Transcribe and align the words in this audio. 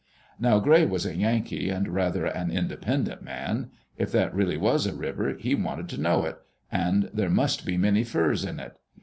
Now 0.39 0.57
Gray 0.57 0.83
was 0.87 1.05
a 1.05 1.15
Yankee, 1.15 1.69
and 1.69 1.87
rather 1.87 2.25
an 2.25 2.49
independent 2.49 3.21
man. 3.21 3.69
If 3.99 4.11
that 4.13 4.33
really 4.33 4.57
was 4.57 4.87
a 4.87 4.95
river, 4.95 5.35
he 5.37 5.53
wanted 5.53 5.89
to 5.89 6.01
know 6.01 6.25
it; 6.25 6.39
and 6.71 7.11
there 7.13 7.29
must 7.29 7.67
be 7.67 7.77
many 7.77 8.03
furs 8.03 8.43
in 8.43 8.59
it. 8.59 8.77